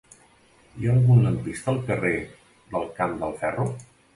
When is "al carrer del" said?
1.75-2.89